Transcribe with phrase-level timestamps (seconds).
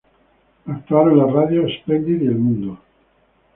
[0.65, 2.79] Actuaron en las radios Splendid y El Mundo.